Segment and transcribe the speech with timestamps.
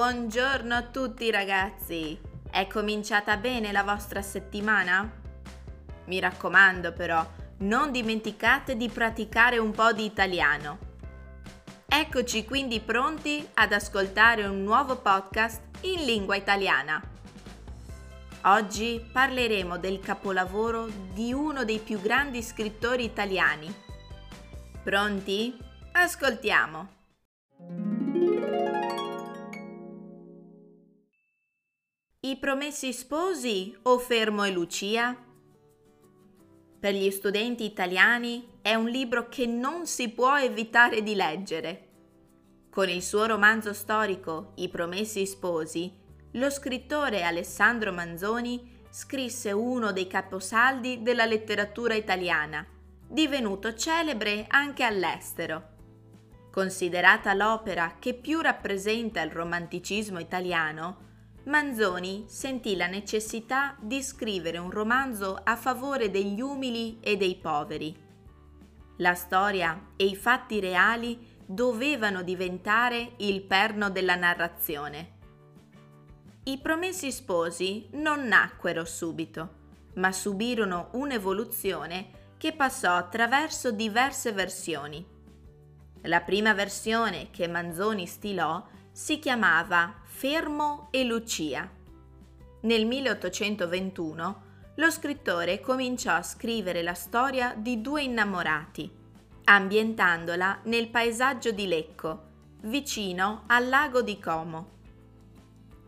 [0.00, 2.18] Buongiorno a tutti ragazzi!
[2.50, 5.06] È cominciata bene la vostra settimana?
[6.06, 7.22] Mi raccomando però,
[7.58, 10.78] non dimenticate di praticare un po' di italiano.
[11.86, 16.98] Eccoci quindi pronti ad ascoltare un nuovo podcast in lingua italiana.
[18.44, 23.70] Oggi parleremo del capolavoro di uno dei più grandi scrittori italiani.
[24.82, 25.58] Pronti?
[25.92, 26.99] Ascoltiamo!
[32.30, 35.16] I promessi sposi o Fermo e Lucia?
[36.78, 41.88] Per gli studenti italiani è un libro che non si può evitare di leggere.
[42.70, 45.92] Con il suo romanzo storico I promessi sposi,
[46.34, 52.64] lo scrittore Alessandro Manzoni scrisse uno dei caposaldi della letteratura italiana,
[53.08, 55.62] divenuto celebre anche all'estero.
[56.52, 61.08] Considerata l'opera che più rappresenta il romanticismo italiano,
[61.44, 67.96] Manzoni sentì la necessità di scrivere un romanzo a favore degli umili e dei poveri.
[68.98, 75.18] La storia e i fatti reali dovevano diventare il perno della narrazione.
[76.44, 79.54] I promessi sposi non nacquero subito,
[79.94, 85.04] ma subirono un'evoluzione che passò attraverso diverse versioni.
[86.02, 88.64] La prima versione che Manzoni stilò
[89.00, 91.66] si chiamava Fermo e Lucia.
[92.60, 94.42] Nel 1821
[94.74, 98.92] lo scrittore cominciò a scrivere la storia di due innamorati,
[99.44, 102.24] ambientandola nel paesaggio di Lecco,
[102.64, 104.68] vicino al lago di Como.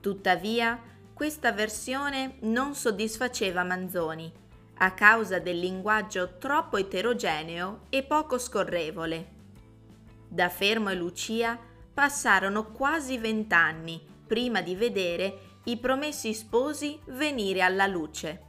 [0.00, 0.80] Tuttavia,
[1.12, 4.32] questa versione non soddisfaceva Manzoni,
[4.78, 9.28] a causa del linguaggio troppo eterogeneo e poco scorrevole.
[10.28, 17.86] Da Fermo e Lucia passarono quasi vent'anni prima di vedere i promessi sposi venire alla
[17.86, 18.42] luce.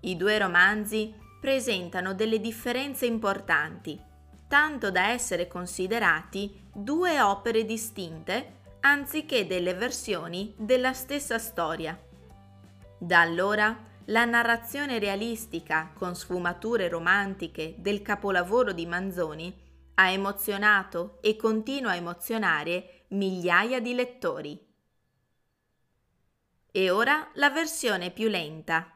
[0.00, 4.00] I due romanzi presentano delle differenze importanti,
[4.48, 11.98] tanto da essere considerati due opere distinte anziché delle versioni della stessa storia.
[12.98, 13.76] Da allora
[14.06, 19.64] la narrazione realistica con sfumature romantiche del capolavoro di Manzoni
[19.98, 24.64] ha emozionato e continua a emozionare migliaia di lettori.
[26.70, 28.92] E ora la versione più lenta.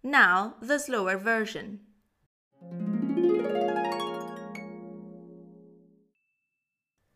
[0.00, 1.86] Now the slower version.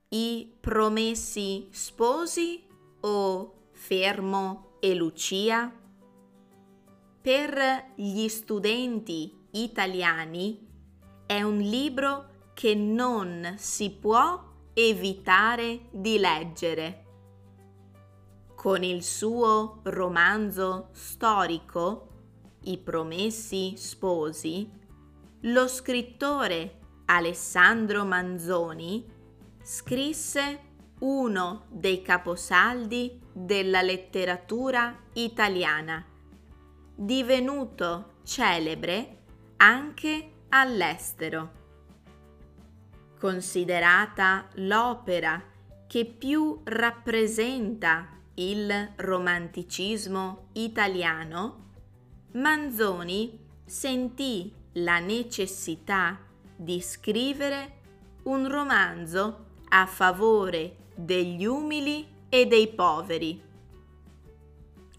[0.08, 2.66] I promessi sposi
[3.00, 5.72] o Fermo e Lucia?
[7.22, 10.68] Per gli studenti italiani
[11.24, 17.02] è un libro che non si può evitare di leggere
[18.62, 22.08] con il suo romanzo storico
[22.60, 24.70] I promessi sposi,
[25.40, 29.04] lo scrittore Alessandro Manzoni
[29.60, 30.60] scrisse
[31.00, 36.06] uno dei caposaldi della letteratura italiana,
[36.94, 39.24] divenuto celebre
[39.56, 41.61] anche all'estero.
[43.22, 45.40] Considerata l'opera
[45.86, 51.70] che più rappresenta il romanticismo italiano,
[52.32, 56.18] Manzoni sentì la necessità
[56.56, 57.76] di scrivere
[58.24, 63.40] un romanzo a favore degli umili e dei poveri.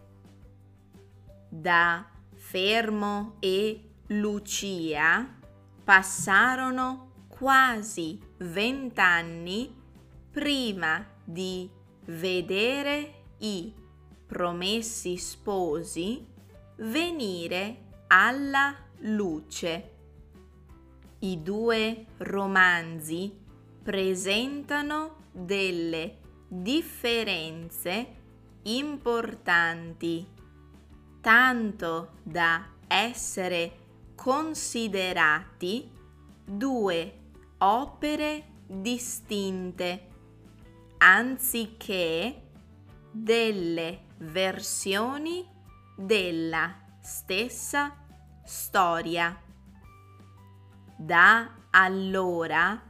[1.49, 5.41] Da Fermo e Lucia
[5.83, 9.73] passarono quasi vent'anni
[10.31, 11.69] prima di
[12.05, 13.73] vedere i
[14.25, 16.25] promessi sposi
[16.77, 17.77] venire
[18.07, 19.91] alla luce.
[21.19, 23.31] I due romanzi
[23.83, 28.15] presentano delle differenze
[28.63, 30.25] importanti,
[31.21, 33.82] tanto da essere
[34.15, 35.89] considerati
[36.43, 37.19] due
[37.59, 40.07] opere distinte,
[40.97, 42.41] anziché
[43.11, 45.47] delle versioni
[45.95, 47.95] della stessa
[48.43, 49.39] storia.
[50.95, 52.81] Da allora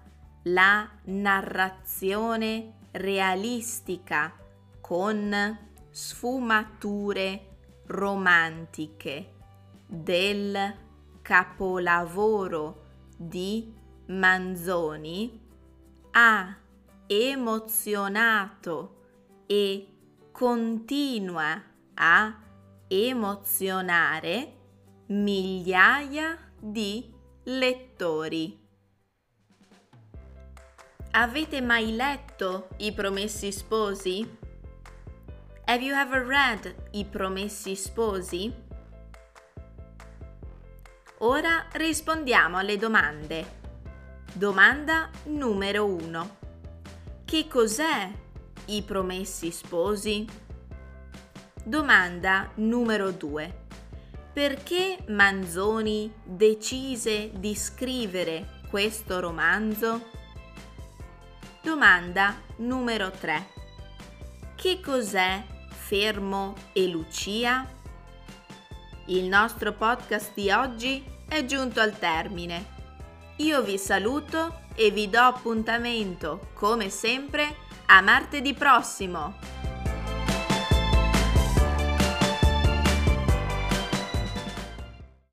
[0.43, 4.35] la narrazione realistica
[4.81, 5.57] con
[5.89, 7.47] sfumature
[7.87, 9.31] romantiche
[9.85, 10.82] del
[11.23, 12.81] capolavoro
[13.17, 13.73] di
[14.07, 15.41] Manzoni
[16.11, 16.55] ha
[17.07, 18.95] emozionato
[19.47, 19.87] e
[20.31, 21.63] continua
[21.95, 22.39] a
[22.87, 24.53] emozionare
[25.07, 27.11] migliaia di
[27.43, 28.59] lettori.
[31.11, 34.27] Avete mai letto I Promessi Sposi?
[35.65, 38.62] Have you ever read I Promessi Sposi?
[41.25, 43.61] Ora rispondiamo alle domande.
[44.33, 46.37] Domanda numero 1.
[47.23, 48.11] Che cos'è
[48.65, 50.27] I Promessi Sposi?
[51.63, 53.61] Domanda numero 2.
[54.33, 60.09] Perché Manzoni decise di scrivere questo romanzo?
[61.61, 63.47] Domanda numero 3.
[64.55, 67.65] Che cos'è Fermo e Lucia?
[69.05, 72.65] Il nostro podcast di oggi è giunto al termine.
[73.37, 77.55] Io vi saluto e vi do appuntamento, come sempre,
[77.87, 79.72] a martedì prossimo.